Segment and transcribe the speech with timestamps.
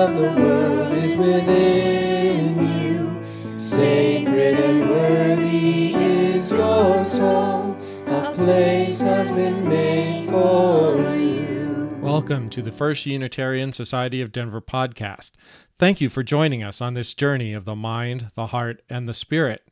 [0.00, 3.22] of the world is within you.
[3.58, 7.76] Sacred and worthy is your soul.
[8.06, 11.98] A place has been made for you.
[12.00, 15.32] Welcome to the First Unitarian Society of Denver podcast.
[15.78, 19.12] Thank you for joining us on this journey of the mind, the heart, and the
[19.12, 19.68] spirit.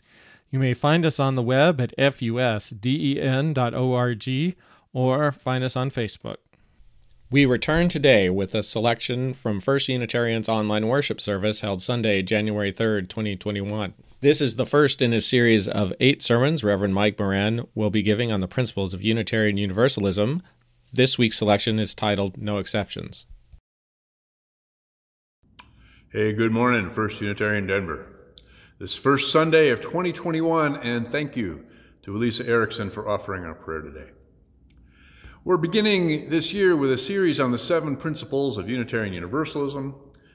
[0.50, 2.76] You may find us on the web at fusden.org
[4.92, 6.36] or find us on Facebook.
[7.30, 12.72] We return today with a selection from First Unitarian's online worship service held Sunday, January
[12.72, 13.92] 3rd, 2021.
[14.20, 18.00] This is the first in a series of eight sermons Reverend Mike Moran will be
[18.00, 20.42] giving on the principles of Unitarian Universalism.
[20.90, 23.26] This week's selection is titled No Exceptions.
[26.10, 28.06] Hey, good morning, First Unitarian Denver.
[28.78, 31.66] This first Sunday of 2021, and thank you
[32.04, 34.12] to Elisa Erickson for offering our prayer today.
[35.48, 39.94] We're beginning this year with a series on the seven principles of Unitarian Universalism,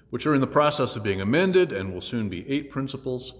[0.10, 3.36] which are in the process of being amended and will soon be eight principles.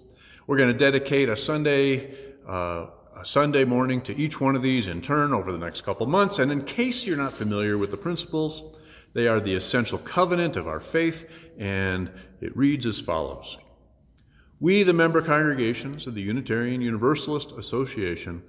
[0.46, 2.14] We're going to dedicate a Sunday,
[2.48, 6.06] uh, a Sunday morning to each one of these in turn over the next couple
[6.06, 6.38] months.
[6.38, 8.78] And in case you're not familiar with the principles,
[9.14, 13.58] they are the essential covenant of our faith, and it reads as follows.
[14.60, 18.44] We, the member congregations of the Unitarian Universalist Association,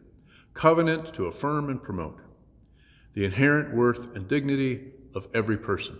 [0.53, 2.21] covenant to affirm and promote
[3.15, 5.99] the inherent worth and dignity of every person,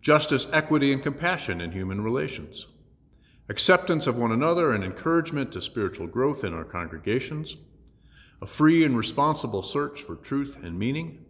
[0.00, 2.66] justice, equity, and compassion in human relations,
[3.48, 7.56] acceptance of one another and encouragement to spiritual growth in our congregations,
[8.40, 11.24] a free and responsible search for truth and meaning,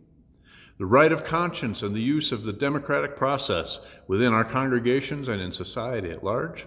[0.78, 5.40] the right of conscience and the use of the democratic process within our congregations and
[5.40, 6.66] in society at large,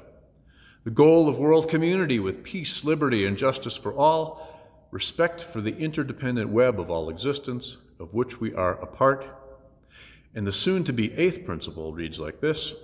[0.84, 5.76] the goal of world community with peace, liberty, and justice for all, respect for the
[5.78, 9.26] interdependent web of all existence, of which we are a part.
[10.34, 12.76] And the soon to be eighth principle reads like this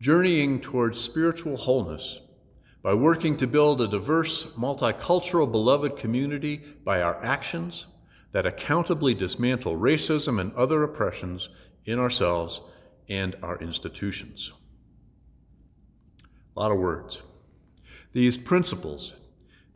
[0.00, 2.20] journeying towards spiritual wholeness
[2.82, 7.86] by working to build a diverse, multicultural, beloved community by our actions
[8.32, 11.48] that accountably dismantle racism and other oppressions
[11.86, 12.60] in ourselves
[13.08, 14.52] and our institutions.
[16.54, 17.22] A lot of words.
[18.12, 19.14] These principles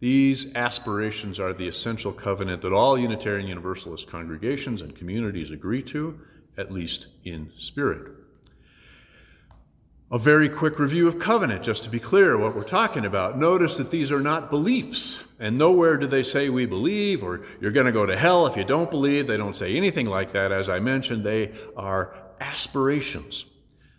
[0.01, 6.21] these aspirations are the essential covenant that all Unitarian Universalist congregations and communities agree to,
[6.57, 8.13] at least in spirit.
[10.11, 13.37] A very quick review of covenant, just to be clear what we're talking about.
[13.37, 17.73] Notice that these are not beliefs, and nowhere do they say we believe or you're
[17.73, 19.27] going to go to hell if you don't believe.
[19.27, 20.51] They don't say anything like that.
[20.51, 23.45] As I mentioned, they are aspirations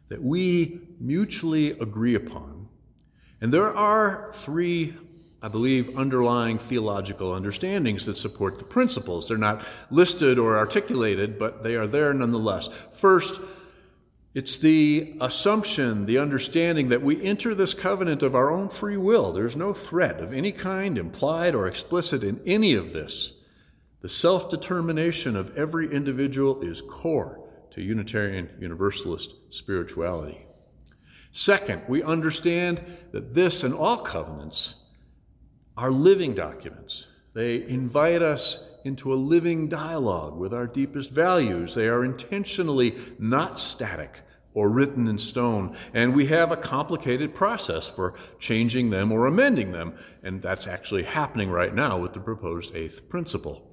[0.08, 2.70] that we mutually agree upon.
[3.40, 4.98] And there are three
[5.42, 9.28] I believe, underlying theological understandings that support the principles.
[9.28, 12.68] They're not listed or articulated, but they are there nonetheless.
[12.92, 13.40] First,
[14.34, 19.32] it's the assumption, the understanding that we enter this covenant of our own free will.
[19.32, 23.34] There's no threat of any kind implied or explicit in any of this.
[24.02, 30.46] The self determination of every individual is core to Unitarian Universalist spirituality.
[31.32, 34.76] Second, we understand that this and all covenants
[35.80, 37.08] are living documents.
[37.34, 41.74] They invite us into a living dialogue with our deepest values.
[41.74, 44.24] They are intentionally not static
[44.54, 49.72] or written in stone, and we have a complicated process for changing them or amending
[49.72, 53.66] them, and that's actually happening right now with the proposed eighth principle.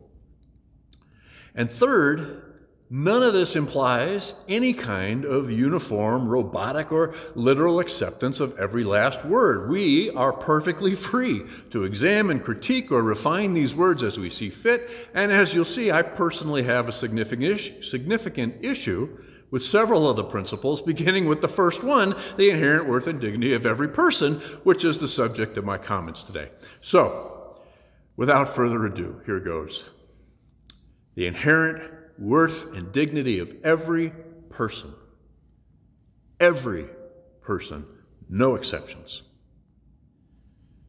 [1.56, 2.55] And third,
[2.88, 9.24] None of this implies any kind of uniform, robotic, or literal acceptance of every last
[9.24, 9.68] word.
[9.68, 14.88] We are perfectly free to examine, critique, or refine these words as we see fit.
[15.14, 19.18] And as you'll see, I personally have a significant, issue
[19.50, 23.52] with several of the principles, beginning with the first one, the inherent worth and dignity
[23.52, 26.50] of every person, which is the subject of my comments today.
[26.80, 27.58] So,
[28.16, 29.90] without further ado, here goes.
[31.16, 34.12] The inherent worth and dignity of every
[34.50, 34.92] person.
[36.38, 36.86] Every
[37.42, 37.86] person,
[38.28, 39.22] no exceptions.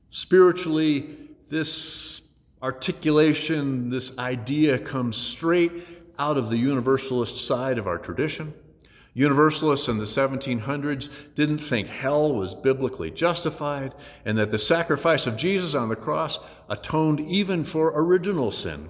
[0.09, 1.17] Spiritually,
[1.49, 2.21] this
[2.61, 5.71] articulation, this idea comes straight
[6.19, 8.53] out of the Universalist side of our tradition.
[9.13, 13.93] Universalists in the 1700s didn't think hell was biblically justified
[14.25, 16.39] and that the sacrifice of Jesus on the cross
[16.69, 18.89] atoned even for original sin.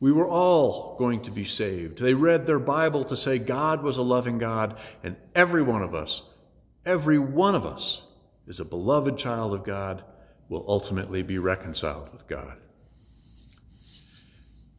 [0.00, 1.98] We were all going to be saved.
[1.98, 5.94] They read their Bible to say God was a loving God, and every one of
[5.94, 6.22] us,
[6.84, 8.02] every one of us,
[8.46, 10.04] is a beloved child of God,
[10.48, 12.58] will ultimately be reconciled with God.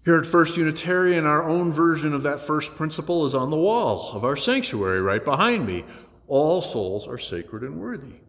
[0.06, 4.12] Here at First Unitarian, our own version of that first principle is on the wall
[4.14, 5.84] of our sanctuary right behind me.
[6.30, 8.22] all souls are sacred and worthy,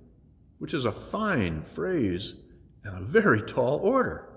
[0.58, 2.34] which is a fine phrase
[2.82, 4.29] and a very tall order.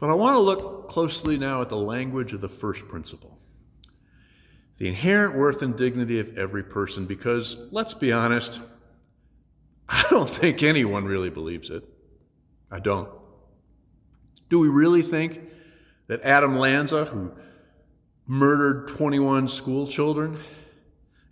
[0.00, 3.36] But I want to look closely now at the language of the first principle
[4.78, 8.62] the inherent worth and dignity of every person, because let's be honest,
[9.90, 11.84] I don't think anyone really believes it.
[12.70, 13.10] I don't.
[14.48, 15.38] Do we really think
[16.06, 17.32] that Adam Lanza, who
[18.26, 20.38] murdered 21 school children,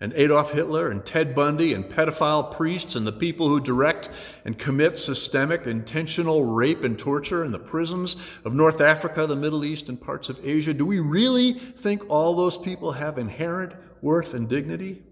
[0.01, 4.11] and Adolf Hitler and Ted Bundy and pedophile priests and the people who direct
[4.45, 9.65] and commit systemic intentional rape and torture in the prisons of North Africa, the Middle
[9.65, 14.35] East, and parts of Asia, do we really think all those people have inherent worth
[14.35, 15.03] and dignity?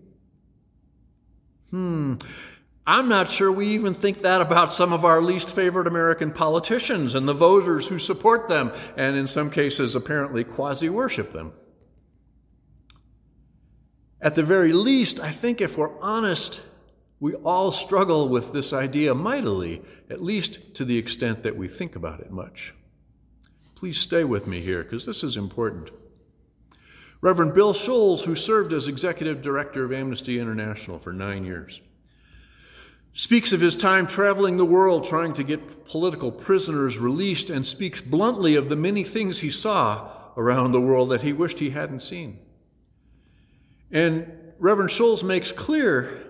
[1.71, 2.15] Hmm.
[2.89, 7.17] I'm not sure we even think that about some of our least favorite American politicians
[7.17, 11.53] and the voters who support them, and in some cases apparently quasi worship them.
[14.27, 16.61] At the very least, I think if we're honest,
[17.21, 21.95] we all struggle with this idea mightily, at least to the extent that we think
[21.95, 22.75] about it much.
[23.77, 25.91] Please stay with me here, because this is important.
[27.21, 31.81] Reverend Bill Schulz, who served as executive director of Amnesty International for nine years,
[33.13, 38.03] speaks of his time traveling the world trying to get political prisoners released and speaks
[38.03, 42.01] bluntly of the many things he saw around the world that he wished he hadn't
[42.01, 42.41] seen.
[43.91, 46.23] And Reverend Schulz makes clear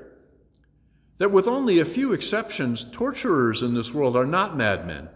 [1.19, 5.08] that with only a few exceptions, torturers in this world are not madmen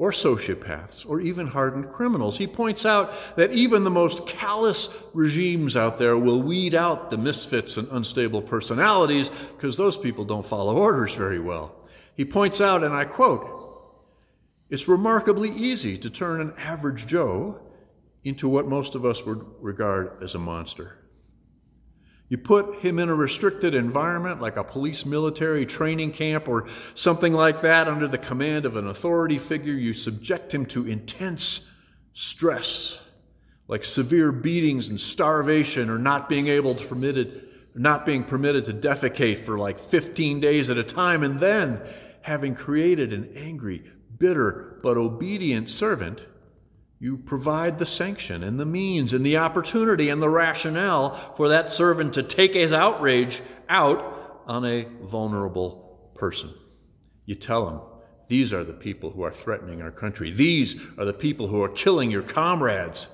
[0.00, 2.38] or sociopaths, or even hardened criminals.
[2.38, 7.18] He points out that even the most callous regimes out there will weed out the
[7.18, 11.74] misfits and unstable personalities because those people don't follow orders very well.
[12.16, 13.46] He points out, and I quote,
[14.70, 17.60] it's remarkably easy to turn an average Joe
[18.24, 20.99] into what most of us would regard as a monster.
[22.30, 27.34] You put him in a restricted environment like a police military training camp or something
[27.34, 29.74] like that under the command of an authority figure.
[29.74, 31.68] You subject him to intense
[32.12, 33.02] stress,
[33.66, 38.74] like severe beatings and starvation or not being able to permitted, not being permitted to
[38.74, 41.24] defecate for like 15 days at a time.
[41.24, 41.80] And then,
[42.22, 43.82] having created an angry,
[44.18, 46.24] bitter, but obedient servant,
[47.02, 51.72] you provide the sanction and the means and the opportunity and the rationale for that
[51.72, 56.52] servant to take his outrage out on a vulnerable person.
[57.24, 57.80] You tell him,
[58.28, 60.30] these are the people who are threatening our country.
[60.30, 63.08] These are the people who are killing your comrades.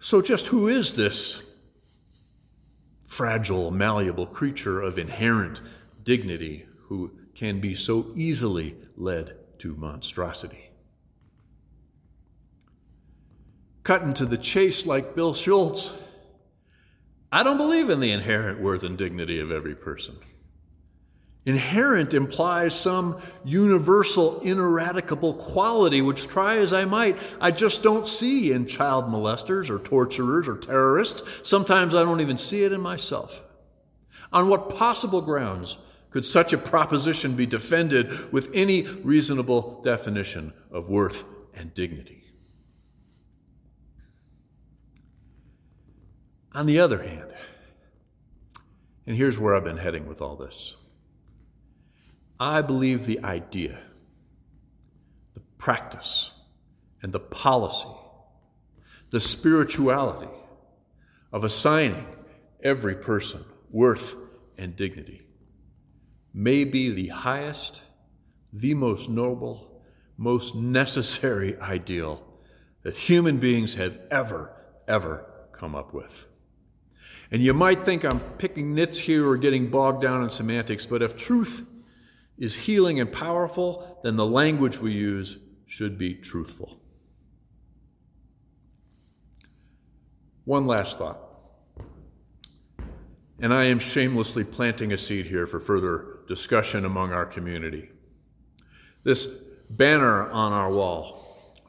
[0.00, 1.42] So, just who is this
[3.04, 5.62] fragile, malleable creature of inherent
[6.02, 10.73] dignity who can be so easily led to monstrosity?
[13.84, 15.94] Cutting to the chase like Bill Schulz.
[17.30, 20.16] I don't believe in the inherent worth and dignity of every person.
[21.44, 28.50] Inherent implies some universal, ineradicable quality, which, try as I might, I just don't see
[28.50, 31.46] in child molesters or torturers or terrorists.
[31.46, 33.42] Sometimes I don't even see it in myself.
[34.32, 35.76] On what possible grounds
[36.08, 42.23] could such a proposition be defended with any reasonable definition of worth and dignity?
[46.54, 47.34] On the other hand,
[49.06, 50.76] and here's where I've been heading with all this
[52.38, 53.78] I believe the idea,
[55.34, 56.32] the practice,
[57.02, 57.88] and the policy,
[59.10, 60.32] the spirituality
[61.32, 62.06] of assigning
[62.62, 64.14] every person worth
[64.56, 65.22] and dignity
[66.32, 67.82] may be the highest,
[68.52, 69.82] the most noble,
[70.16, 72.24] most necessary ideal
[72.82, 74.52] that human beings have ever,
[74.86, 76.26] ever come up with.
[77.30, 81.02] And you might think I'm picking nits here or getting bogged down in semantics, but
[81.02, 81.66] if truth
[82.38, 86.80] is healing and powerful, then the language we use should be truthful.
[90.44, 91.20] One last thought.
[93.40, 97.90] And I am shamelessly planting a seed here for further discussion among our community.
[99.02, 99.26] This
[99.68, 101.20] banner on our wall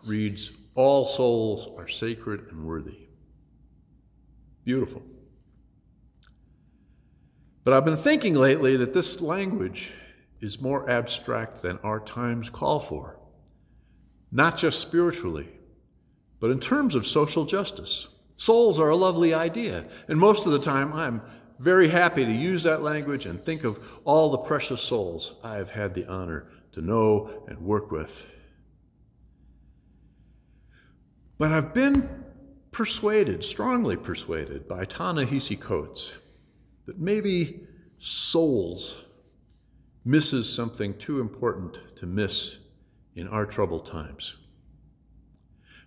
[0.07, 3.07] reads, All souls are sacred and worthy.
[4.63, 5.01] Beautiful.
[7.65, 9.91] But I've been thinking lately that this language
[10.39, 13.17] is more abstract than our times call for,
[14.31, 15.49] not just spiritually,
[16.39, 18.07] but in terms of social justice.
[18.35, 21.23] Souls are a lovely idea, and most of the time I'm
[21.57, 25.71] very happy to use that language and think of all the precious souls I have
[25.71, 28.27] had the honor to know and work with.
[31.39, 32.25] But I've been
[32.71, 36.13] persuaded, strongly persuaded by Ta-Nehisi Coates
[36.85, 37.61] that maybe
[37.97, 39.03] souls
[40.03, 42.59] misses something too important to miss
[43.15, 44.35] in our troubled times.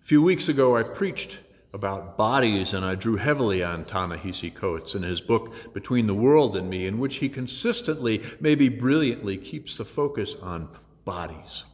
[0.00, 1.40] A few weeks ago, I preached
[1.73, 6.57] about bodies, and I drew heavily on Ta-Nehisi Coates in his book Between the World
[6.57, 10.71] and Me, in which he consistently, maybe brilliantly, keeps the focus on
[11.05, 11.64] bodies.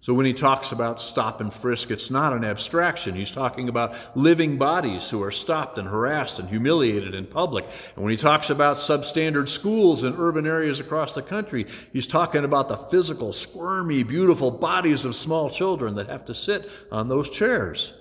[0.00, 3.14] So when he talks about stop and frisk, it's not an abstraction.
[3.14, 7.64] He's talking about living bodies who are stopped and harassed and humiliated in public.
[7.94, 12.44] And when he talks about substandard schools in urban areas across the country, he's talking
[12.44, 17.28] about the physical, squirmy, beautiful bodies of small children that have to sit on those
[17.28, 17.92] chairs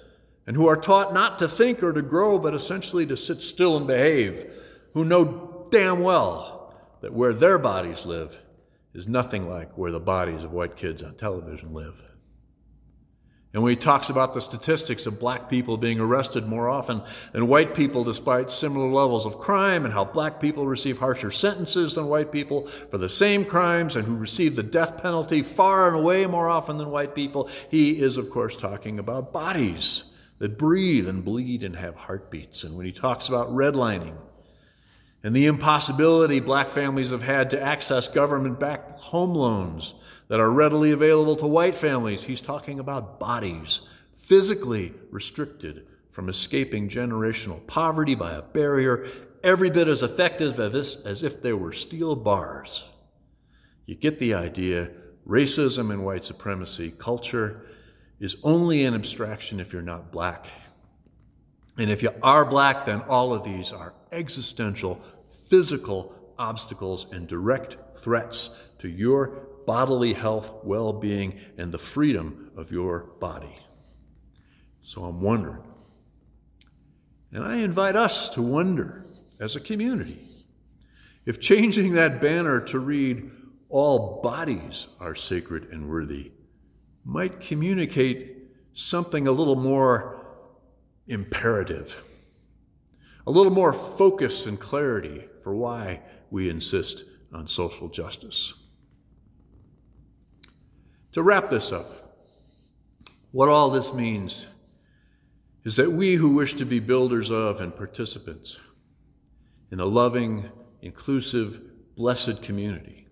[0.45, 3.77] and who are taught not to think or to grow, but essentially to sit still
[3.77, 4.45] and behave,
[4.93, 8.39] who know damn well that where their bodies live
[8.95, 12.01] is nothing like where the bodies of white kids on television live.
[13.53, 17.47] And when he talks about the statistics of black people being arrested more often than
[17.47, 22.07] white people despite similar levels of crime, and how black people receive harsher sentences than
[22.07, 26.25] white people for the same crimes, and who receive the death penalty far and away
[26.25, 30.05] more often than white people, he is, of course, talking about bodies
[30.39, 32.65] that breathe and bleed and have heartbeats.
[32.65, 34.17] And when he talks about redlining
[35.25, 39.95] and the impossibility black families have had to access government backed home loans
[40.27, 43.81] that are readily available to white families, he's talking about bodies
[44.13, 49.07] physically restricted from escaping generational poverty by a barrier
[49.43, 52.87] every bit as effective as, if they were steel bars.
[53.87, 54.91] You get the idea
[55.27, 57.65] racism and white supremacy, culture,
[58.19, 60.45] is only an abstraction if you're not black.
[61.79, 65.01] And if you are black, then all of these are existential,
[65.47, 68.49] physical obstacles and direct threats
[68.79, 73.57] to your bodily health, well being, and the freedom of your body.
[74.81, 75.63] So I'm wondering,
[77.31, 79.05] and I invite us to wonder
[79.39, 80.19] as a community
[81.25, 83.31] if changing that banner to read,
[83.69, 86.31] All bodies are sacred and worthy,
[87.03, 88.37] might communicate
[88.73, 90.23] something a little more
[91.07, 92.03] imperative,
[93.25, 98.55] a little more focus and clarity for why we insist on social justice.
[101.11, 101.87] To wrap this up,
[103.29, 104.47] what all this means
[105.63, 108.59] is that we who wish to be builders of and participants
[109.71, 110.49] in a loving,
[110.81, 111.61] inclusive,
[111.95, 113.07] blessed community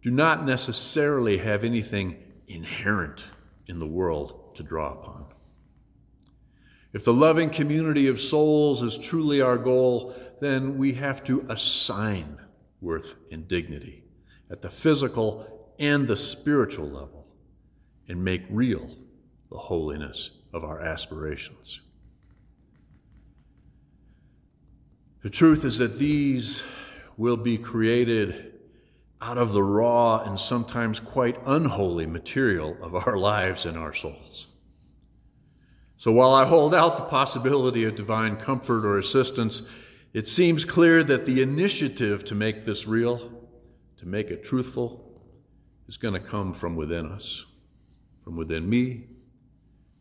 [0.00, 3.24] do not necessarily have anything inherent
[3.66, 5.26] in the world to draw upon.
[6.94, 12.38] If the loving community of souls is truly our goal, then we have to assign
[12.80, 14.04] worth and dignity
[14.50, 17.26] at the physical and the spiritual level
[18.08, 18.90] and make real
[19.50, 21.80] the holiness of our aspirations.
[25.22, 26.64] The truth is that these
[27.16, 28.52] will be created
[29.22, 34.48] out of the raw and sometimes quite unholy material of our lives and our souls.
[35.96, 39.62] So while I hold out the possibility of divine comfort or assistance,
[40.14, 43.30] it seems clear that the initiative to make this real,
[43.98, 45.20] to make it truthful,
[45.86, 47.44] is going to come from within us,
[48.22, 49.08] from within me,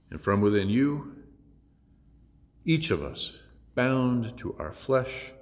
[0.09, 1.17] and from within you.
[2.63, 3.37] Each of us
[3.75, 5.33] bound to our flesh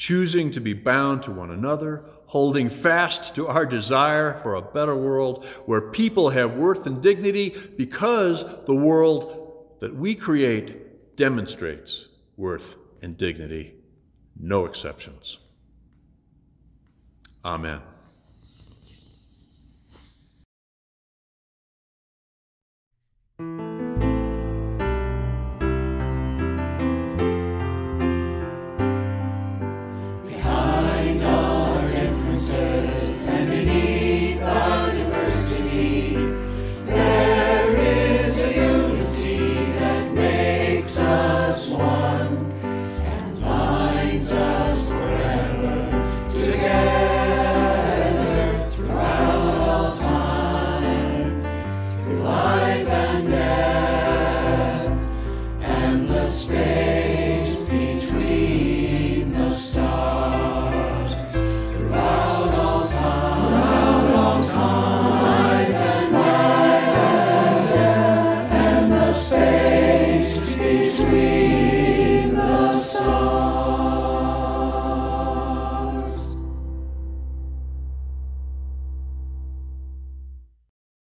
[0.00, 4.96] choosing to be bound to one another, holding fast to our desire for a better
[4.96, 12.06] world where people have worth and dignity because the world that we create demonstrates
[12.38, 13.74] worth and dignity,
[14.42, 15.38] no exceptions.
[17.44, 17.80] Amen.